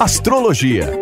[0.00, 0.92] Astrologia.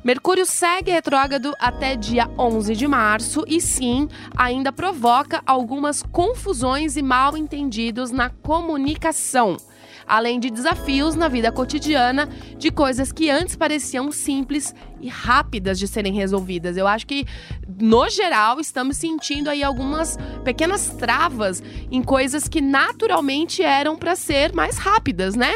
[0.08, 7.02] Mercúrio segue retrógrado até dia 11 de março e sim, ainda provoca algumas confusões e
[7.02, 9.58] mal entendidos na comunicação,
[10.08, 15.90] além de desafios na vida cotidiana de coisas que antes pareciam simples e rápidas de
[15.90, 16.78] serem resolvidas.
[16.78, 17.26] Eu acho que
[17.68, 21.62] no geral estamos sentindo aí algumas pequenas travas
[21.92, 25.56] em coisas que naturalmente eram para ser mais rápidas, né?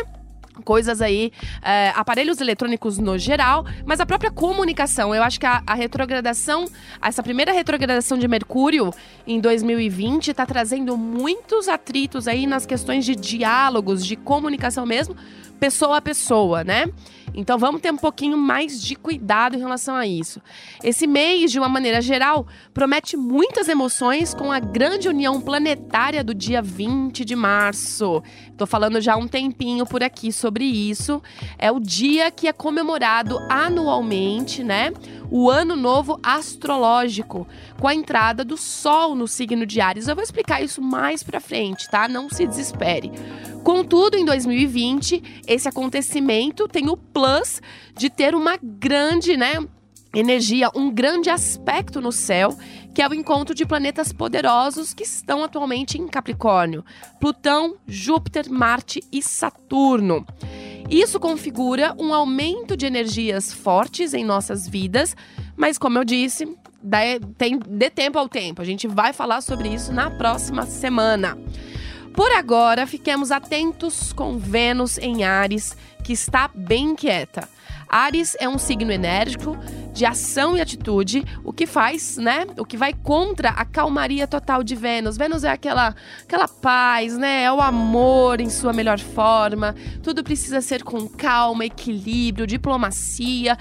[0.63, 1.31] Coisas aí,
[1.62, 5.13] é, aparelhos eletrônicos no geral, mas a própria comunicação.
[5.16, 6.66] Eu acho que a, a retrogradação,
[7.01, 8.91] essa primeira retrogradação de Mercúrio
[9.25, 15.16] em 2020 está trazendo muitos atritos aí nas questões de diálogos, de comunicação mesmo,
[15.59, 16.85] pessoa a pessoa, né?
[17.33, 20.41] Então vamos ter um pouquinho mais de cuidado em relação a isso.
[20.83, 26.33] Esse mês, de uma maneira geral, promete muitas emoções com a grande união planetária do
[26.33, 28.22] dia 20 de março.
[28.47, 31.22] Estou falando já há um tempinho por aqui sobre isso.
[31.57, 34.91] É o dia que é comemorado anualmente, né?
[35.29, 37.47] O ano novo astrológico,
[37.79, 40.07] com a entrada do Sol no signo de Ares.
[40.07, 42.07] Eu vou explicar isso mais pra frente, tá?
[42.07, 43.12] Não se desespere.
[43.63, 47.62] Contudo, em 2020, esse acontecimento tem o plus
[47.95, 49.66] de ter uma grande, né?
[50.14, 52.58] Energia, um grande aspecto no céu,
[52.94, 56.84] que é o encontro de planetas poderosos que estão atualmente em Capricórnio:
[57.20, 60.26] Plutão, Júpiter, Marte e Saturno.
[60.90, 65.16] Isso configura um aumento de energias fortes em nossas vidas,
[65.56, 67.00] mas como eu disse, dá,
[67.38, 68.62] tem, dê tempo ao tempo.
[68.62, 71.38] A gente vai falar sobre isso na próxima semana.
[72.14, 77.48] Por agora, fiquemos atentos com Vênus em Ares, que está bem quieta.
[77.88, 79.58] Ares é um signo enérgico,
[79.94, 82.46] de ação e atitude, o que faz, né?
[82.57, 85.18] O que vai contra a calmaria total de Vênus.
[85.18, 87.44] Vênus é aquela, aquela paz, né?
[87.44, 89.75] É o amor em sua melhor forma.
[90.01, 93.57] Tudo precisa ser com calma, equilíbrio, diplomacia.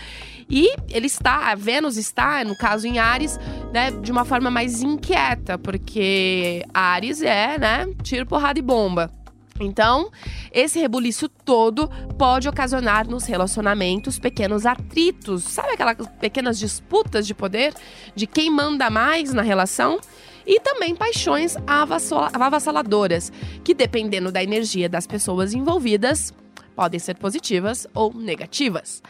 [0.48, 3.38] E ele está, a Vênus está, no caso em Ares,
[3.72, 9.19] né, de uma forma mais inquieta, porque Ares é, né, tiro, porrada e bomba.
[9.60, 10.10] Então,
[10.50, 11.88] esse rebuliço todo
[12.18, 17.74] pode ocasionar nos relacionamentos pequenos atritos, sabe aquelas pequenas disputas de poder
[18.14, 20.00] de quem manda mais na relação?
[20.46, 23.30] E também paixões avassaladoras,
[23.62, 26.34] que dependendo da energia das pessoas envolvidas,
[26.74, 29.02] podem ser positivas ou negativas.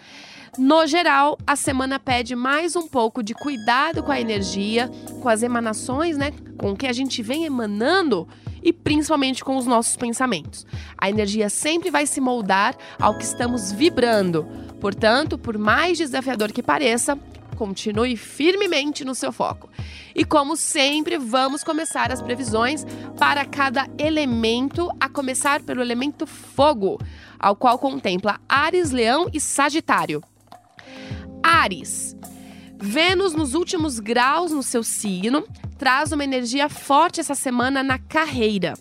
[0.59, 5.43] No geral, a semana pede mais um pouco de cuidado com a energia, com as
[5.43, 6.33] emanações, né?
[6.59, 8.27] Com o que a gente vem emanando
[8.63, 10.67] e principalmente com os nossos pensamentos.
[10.99, 14.47] A energia sempre vai se moldar ao que estamos vibrando.
[14.81, 17.17] Portanto, por mais desafiador que pareça,
[17.57, 19.69] continue firmemente no seu foco.
[20.15, 22.85] E como sempre, vamos começar as previsões
[23.19, 26.99] para cada elemento, a começar pelo elemento fogo,
[27.39, 30.23] ao qual contempla Ares, Leão e Sagitário.
[31.43, 32.17] Ares.
[32.79, 35.45] Vênus nos últimos graus no seu signo
[35.79, 38.75] traz uma energia forte essa semana na carreira.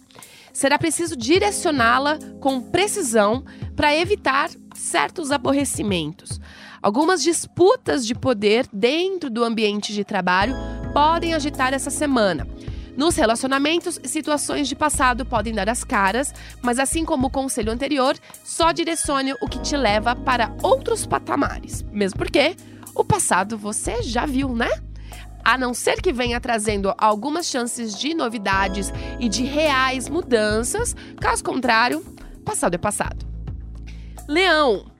[0.54, 3.44] Será preciso direcioná-la com precisão
[3.76, 6.40] para evitar certos aborrecimentos.
[6.82, 10.56] Algumas disputas de poder dentro do ambiente de trabalho
[10.94, 12.48] podem agitar essa semana.
[13.00, 18.14] Nos relacionamentos, situações de passado podem dar as caras, mas assim como o conselho anterior,
[18.44, 21.82] só direcione o que te leva para outros patamares.
[21.94, 22.58] Mesmo porque
[22.94, 24.68] o passado você já viu, né?
[25.46, 31.42] A não ser que venha trazendo algumas chances de novidades e de reais mudanças, caso
[31.42, 32.04] contrário,
[32.44, 33.26] passado é passado.
[34.28, 34.92] Leão.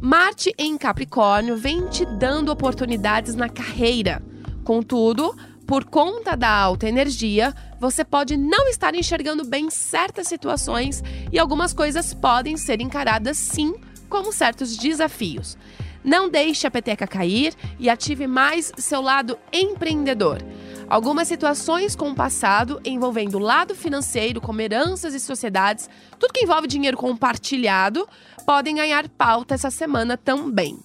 [0.00, 4.22] Marte em Capricórnio vem te dando oportunidades na carreira.
[4.64, 5.36] Contudo,
[5.70, 11.00] por conta da alta energia, você pode não estar enxergando bem certas situações
[11.30, 13.76] e algumas coisas podem ser encaradas sim
[14.08, 15.56] como certos desafios.
[16.02, 20.42] Não deixe a peteca cair e ative mais seu lado empreendedor.
[20.88, 25.88] Algumas situações com o passado, envolvendo o lado financeiro, como heranças e sociedades,
[26.18, 28.08] tudo que envolve dinheiro compartilhado,
[28.44, 30.80] podem ganhar pauta essa semana também.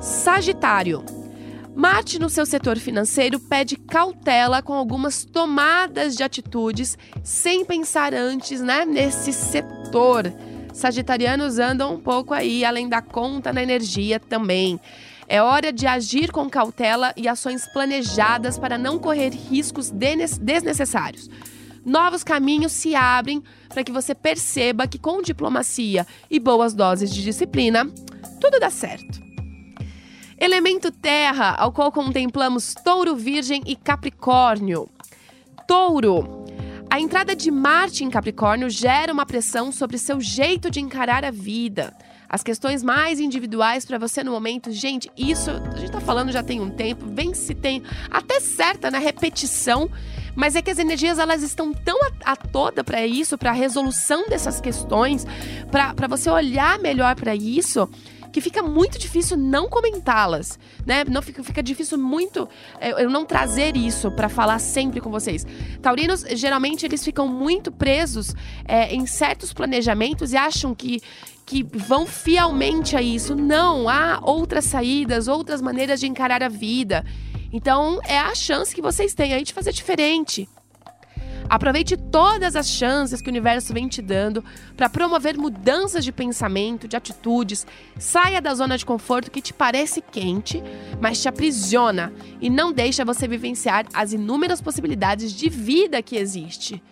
[0.00, 1.25] Sagitário.
[1.76, 8.62] Marte, no seu setor financeiro, pede cautela com algumas tomadas de atitudes sem pensar antes
[8.62, 10.32] né, nesse setor.
[10.72, 14.80] Sagitarianos andam um pouco aí, além da conta na energia também.
[15.28, 21.28] É hora de agir com cautela e ações planejadas para não correr riscos desnecessários.
[21.84, 27.22] Novos caminhos se abrem para que você perceba que, com diplomacia e boas doses de
[27.22, 27.84] disciplina,
[28.40, 29.25] tudo dá certo.
[30.38, 34.86] Elemento terra, ao qual contemplamos touro, virgem e capricórnio.
[35.66, 36.44] Touro.
[36.90, 41.30] A entrada de Marte em Capricórnio gera uma pressão sobre seu jeito de encarar a
[41.30, 41.96] vida.
[42.28, 46.42] As questões mais individuais para você no momento, gente, isso a gente tá falando já
[46.42, 49.90] tem um tempo, vem se tem até certa na repetição,
[50.34, 53.54] mas é que as energias elas estão tão a, a toda para isso, para a
[53.54, 55.26] resolução dessas questões,
[55.70, 57.88] para você olhar melhor para isso
[58.36, 61.04] que fica muito difícil não comentá-las, né?
[61.04, 62.46] Não fica, fica difícil muito
[62.78, 65.46] é, eu não trazer isso para falar sempre com vocês.
[65.80, 68.34] Taurinos, geralmente, eles ficam muito presos
[68.66, 71.00] é, em certos planejamentos e acham que
[71.46, 73.34] que vão fielmente a isso.
[73.34, 77.06] Não, há outras saídas, outras maneiras de encarar a vida.
[77.50, 80.46] Então, é a chance que vocês têm aí de fazer diferente.
[81.48, 84.44] Aproveite todas as chances que o universo vem te dando
[84.76, 87.66] para promover mudanças de pensamento, de atitudes.
[87.98, 90.62] Saia da zona de conforto que te parece quente,
[91.00, 96.82] mas te aprisiona e não deixa você vivenciar as inúmeras possibilidades de vida que existe.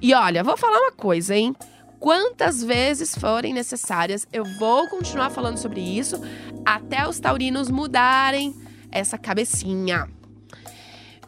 [0.00, 1.54] E olha, vou falar uma coisa, hein?
[2.00, 6.20] Quantas vezes forem necessárias, eu vou continuar falando sobre isso
[6.64, 8.54] até os taurinos mudarem
[8.90, 10.08] essa cabecinha.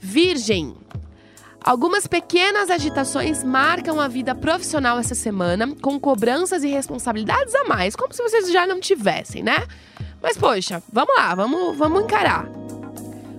[0.01, 0.77] Virgem,
[1.63, 7.95] Algumas pequenas agitações marcam a vida profissional essa semana, com cobranças e responsabilidades a mais,
[7.95, 9.67] como se vocês já não tivessem, né?
[10.23, 12.49] Mas poxa, vamos lá, vamos, vamos encarar.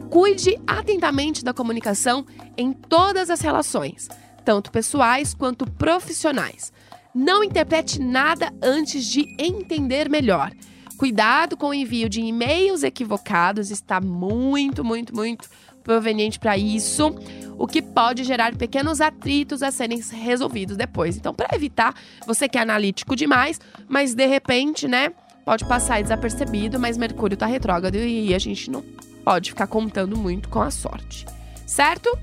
[0.09, 2.25] Cuide atentamente da comunicação
[2.55, 4.07] em todas as relações,
[4.45, 6.71] tanto pessoais quanto profissionais.
[7.15, 10.51] Não interprete nada antes de entender melhor.
[10.95, 15.49] Cuidado com o envio de e-mails equivocados, está muito, muito, muito
[15.83, 17.15] proveniente para isso,
[17.57, 21.17] o que pode gerar pequenos atritos a serem resolvidos depois.
[21.17, 21.93] Então, para evitar,
[22.25, 25.11] você que é analítico demais, mas de repente, né,
[25.45, 28.83] pode passar desapercebido, mas Mercúrio está retrógrado e a gente não
[29.23, 31.25] pode ficar contando muito com a sorte.
[31.65, 32.17] Certo?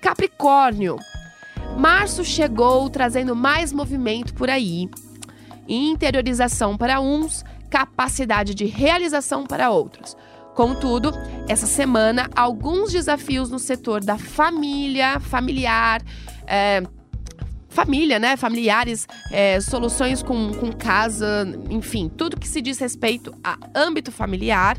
[0.00, 0.96] Capricórnio.
[1.78, 4.88] Março chegou trazendo mais movimento por aí.
[5.68, 10.16] Interiorização para uns, capacidade de realização para outros.
[10.60, 11.10] Contudo,
[11.48, 16.02] essa semana, alguns desafios no setor da família, familiar,
[16.46, 16.82] é,
[17.70, 18.36] família, né?
[18.36, 24.76] Familiares, é, soluções com, com casa, enfim, tudo que se diz respeito a âmbito familiar,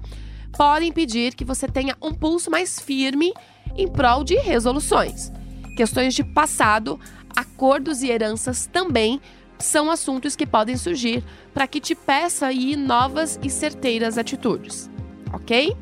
[0.56, 3.34] podem impedir que você tenha um pulso mais firme
[3.76, 5.32] em prol de resoluções.
[5.76, 7.00] Questões de passado,
[7.36, 9.20] acordos e heranças também
[9.58, 11.24] são assuntos que podem surgir
[11.56, 14.91] para que te peça aí novas e certeiras atitudes
[15.34, 15.76] ok?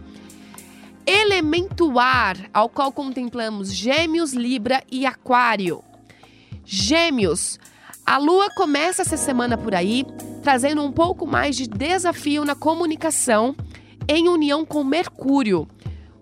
[1.05, 5.83] Elemento ar, ao qual contemplamos Gêmeos, Libra e Aquário.
[6.63, 7.59] Gêmeos,
[8.05, 10.05] a lua começa essa semana por aí,
[10.43, 13.55] trazendo um pouco mais de desafio na comunicação
[14.07, 15.67] em união com Mercúrio.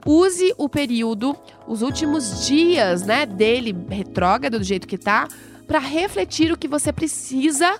[0.05, 1.35] Use o período,
[1.67, 5.27] os últimos dias, né, dele retrógrado do jeito que tá,
[5.67, 7.77] para refletir o que você precisa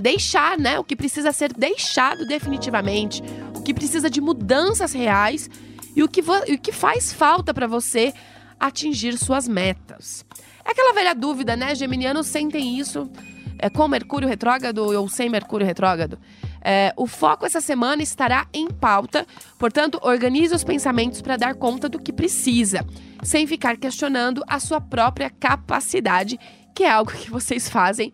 [0.00, 3.22] deixar, né, o que precisa ser deixado definitivamente,
[3.64, 5.48] que precisa de mudanças reais
[5.96, 8.12] e o que, o que faz falta para você
[8.58, 10.24] atingir suas metas.
[10.64, 11.74] É aquela velha dúvida, né?
[11.74, 13.10] Geminianos sentem isso
[13.58, 16.18] é, com Mercúrio retrógrado ou sem Mercúrio retrógrado.
[16.62, 19.26] É, o foco essa semana estará em pauta,
[19.58, 22.86] portanto, organize os pensamentos para dar conta do que precisa,
[23.22, 26.38] sem ficar questionando a sua própria capacidade,
[26.74, 28.12] que é algo que vocês fazem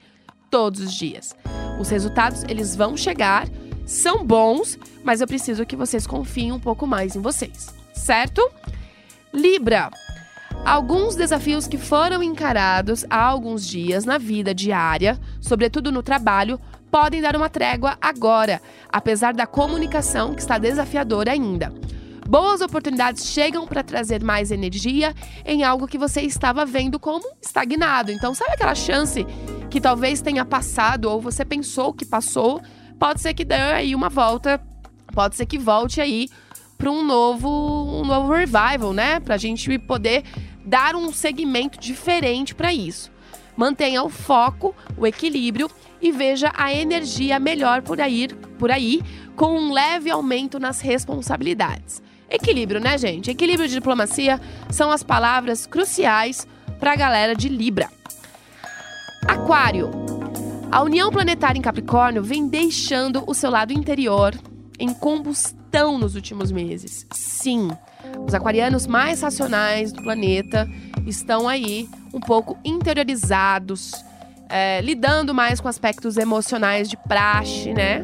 [0.50, 1.34] todos os dias.
[1.78, 3.48] Os resultados, eles vão chegar,
[3.90, 8.48] são bons, mas eu preciso que vocês confiem um pouco mais em vocês, certo?
[9.34, 9.90] Libra.
[10.64, 17.20] Alguns desafios que foram encarados há alguns dias na vida diária, sobretudo no trabalho, podem
[17.20, 21.74] dar uma trégua agora, apesar da comunicação que está desafiadora ainda.
[22.28, 25.12] Boas oportunidades chegam para trazer mais energia
[25.44, 28.12] em algo que você estava vendo como estagnado.
[28.12, 29.26] Então, sabe aquela chance
[29.68, 32.62] que talvez tenha passado ou você pensou que passou?
[33.00, 34.60] Pode ser que dê aí uma volta,
[35.14, 36.28] pode ser que volte aí
[36.76, 39.18] para um novo, um novo revival, né?
[39.20, 40.22] Para a gente poder
[40.66, 43.10] dar um segmento diferente para isso.
[43.56, 48.28] Mantenha o foco, o equilíbrio e veja a energia melhor por aí,
[48.58, 49.02] por aí,
[49.34, 52.02] com um leve aumento nas responsabilidades.
[52.28, 53.30] Equilíbrio, né, gente?
[53.30, 54.38] Equilíbrio de diplomacia
[54.70, 56.46] são as palavras cruciais
[56.78, 57.88] para a galera de Libra.
[59.26, 60.09] Aquário.
[60.72, 64.32] A união planetária em Capricórnio vem deixando o seu lado interior
[64.78, 67.06] em combustão nos últimos meses.
[67.10, 67.70] Sim,
[68.24, 70.68] os aquarianos mais racionais do planeta
[71.04, 73.92] estão aí um pouco interiorizados,
[74.48, 78.02] é, lidando mais com aspectos emocionais de praxe, né?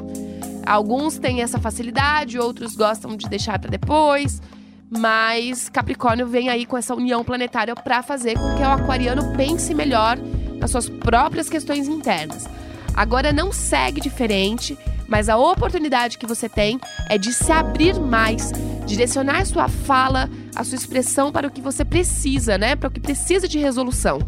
[0.66, 4.42] Alguns têm essa facilidade, outros gostam de deixar para depois.
[4.90, 9.72] Mas Capricórnio vem aí com essa união planetária para fazer com que o aquariano pense
[9.72, 10.18] melhor
[10.58, 12.48] nas suas próprias questões internas.
[12.96, 14.76] Agora não segue diferente,
[15.06, 18.50] mas a oportunidade que você tem é de se abrir mais,
[18.86, 22.74] direcionar sua fala, a sua expressão para o que você precisa, né?
[22.74, 24.18] Para o que precisa de resolução.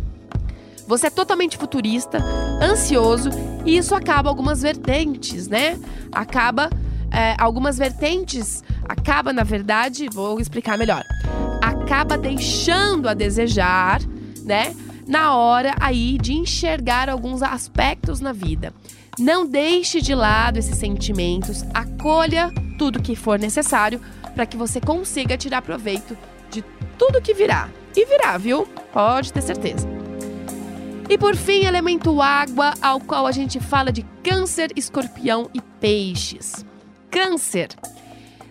[0.87, 2.19] Você é totalmente futurista,
[2.63, 3.31] ansioso
[3.65, 5.79] e isso acaba algumas vertentes, né?
[6.13, 6.71] Acaba
[7.11, 11.05] é, algumas vertentes, acaba na verdade, vou explicar melhor.
[11.63, 14.01] Acaba deixando a desejar,
[14.45, 14.75] né?
[15.09, 18.75] Na hora aí de enxergar alguns aspectos na vida.
[19.19, 24.01] Não deixe de lado esses sentimentos, acolha tudo que for necessário
[24.35, 26.17] para que você consiga tirar proveito
[26.51, 26.63] de
[26.99, 27.71] tudo que virá.
[27.97, 28.67] E virá, viu?
[28.93, 29.89] Pode ter certeza.
[31.09, 36.67] E por fim, elemento água, ao qual a gente fala de câncer, escorpião e peixes.
[37.11, 37.71] Câncer.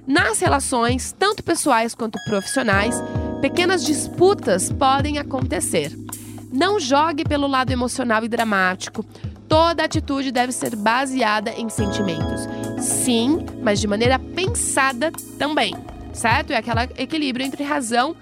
[0.08, 2.96] Nas relações, tanto pessoais quanto profissionais,
[3.42, 6.07] pequenas disputas podem acontecer.
[6.52, 9.06] Não jogue pelo lado emocional e dramático.
[9.48, 12.48] Toda atitude deve ser baseada em sentimentos.
[12.80, 15.74] Sim, mas de maneira pensada também,
[16.14, 16.52] certo?
[16.52, 18.16] É aquele equilíbrio entre razão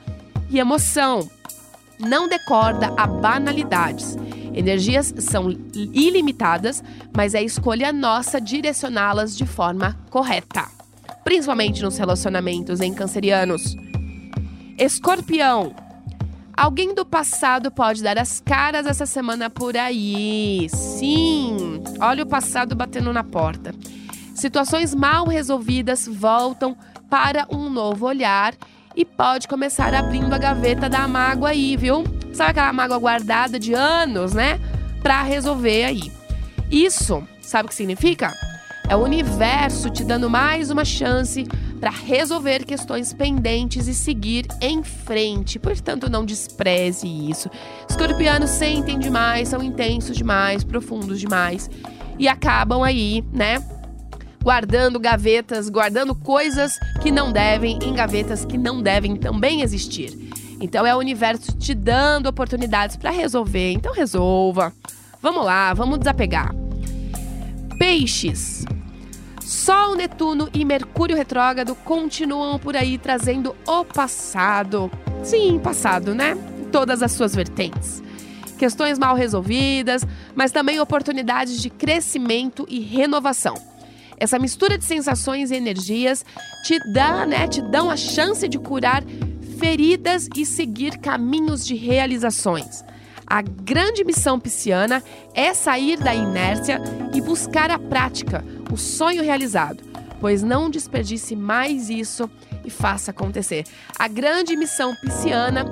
[0.50, 1.28] e emoção.
[2.00, 4.18] Não decorda a banalidades.
[4.54, 6.84] Energias são ilimitadas,
[7.16, 10.66] mas é escolha nossa direcioná-las de forma correta,
[11.24, 13.76] principalmente nos relacionamentos em cancerianos.
[14.78, 15.85] Escorpião.
[16.58, 20.68] Alguém do passado pode dar as caras essa semana por aí.
[20.70, 23.76] Sim, olha o passado batendo na porta.
[24.34, 26.78] Situações mal resolvidas voltam
[27.10, 28.54] para um novo olhar
[28.96, 32.06] e pode começar abrindo a gaveta da mágoa aí, viu?
[32.34, 34.58] Sabe aquela mágoa guardada de anos, né?
[35.04, 36.12] Pra resolver aí.
[36.72, 38.34] Isso, sabe o que significa?
[38.88, 41.46] É o universo te dando mais uma chance
[41.86, 45.60] para resolver questões pendentes e seguir em frente.
[45.60, 47.48] Portanto, não despreze isso.
[47.88, 51.70] Escorpianos sentem demais, são intensos demais, profundos demais
[52.18, 53.64] e acabam aí, né?
[54.42, 60.18] guardando gavetas, guardando coisas que não devem em gavetas que não devem também existir.
[60.60, 63.74] Então é o universo te dando oportunidades para resolver.
[63.74, 64.74] Então resolva.
[65.22, 66.52] Vamos lá, vamos desapegar.
[67.78, 68.66] Peixes.
[69.46, 74.90] Sol, Netuno e Mercúrio retrógrado continuam por aí trazendo o passado.
[75.24, 76.36] Sim, passado, né?
[76.60, 78.02] Em todas as suas vertentes.
[78.58, 83.54] Questões mal resolvidas, mas também oportunidades de crescimento e renovação.
[84.18, 86.26] Essa mistura de sensações e energias
[86.66, 89.04] te dá, né, te dão a chance de curar
[89.60, 92.84] feridas e seguir caminhos de realizações.
[93.28, 96.80] A grande missão pisciana é sair da inércia
[97.14, 99.84] e buscar a prática, o sonho realizado,
[100.20, 102.30] pois não desperdice mais isso
[102.64, 103.64] e faça acontecer.
[103.98, 105.66] A grande missão pisciana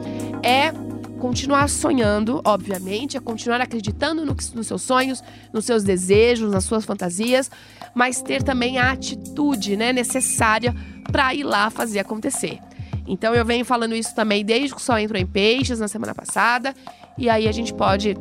[0.44, 0.72] é
[1.20, 5.24] continuar sonhando, obviamente, é continuar acreditando no, nos seus sonhos,
[5.54, 7.50] nos seus desejos, nas suas fantasias,
[7.96, 10.76] mas ter também a atitude né, necessária
[11.12, 12.60] para ir lá fazer acontecer.
[13.08, 16.14] Então eu venho falando isso também desde que o Sol entrou em peixes na semana
[16.14, 16.74] passada.
[17.18, 18.18] E aí a gente pode,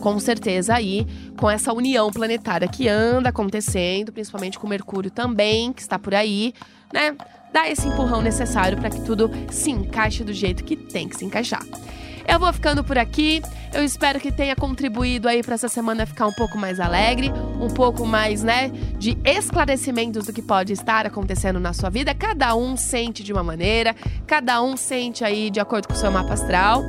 [0.00, 5.82] com certeza, aí, com essa união planetária que anda acontecendo, principalmente com Mercúrio também, que
[5.82, 6.52] está por aí,
[6.92, 7.14] né?
[7.52, 11.24] Dar esse empurrão necessário para que tudo se encaixe do jeito que tem que se
[11.24, 11.62] encaixar.
[12.26, 13.42] Eu vou ficando por aqui.
[13.74, 17.68] Eu espero que tenha contribuído aí para essa semana ficar um pouco mais alegre, um
[17.68, 22.14] pouco mais, né, de esclarecimentos do que pode estar acontecendo na sua vida.
[22.14, 23.96] Cada um sente de uma maneira,
[24.28, 26.84] cada um sente aí de acordo com o seu mapa astral.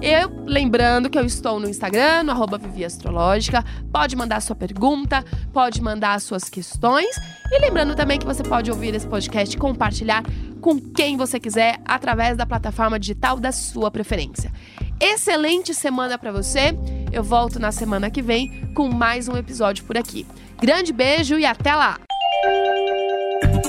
[0.00, 3.64] Eu, lembrando que eu estou no Instagram, no arroba Vivi Astrológica.
[3.92, 7.16] Pode mandar sua pergunta, pode mandar suas questões.
[7.50, 10.22] E lembrando também que você pode ouvir esse podcast e compartilhar
[10.60, 14.52] com quem você quiser através da plataforma digital da sua preferência.
[15.00, 16.76] Excelente semana para você.
[17.12, 20.26] Eu volto na semana que vem com mais um episódio por aqui.
[20.60, 21.98] Grande beijo e até lá.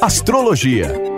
[0.02, 1.15] Astrologia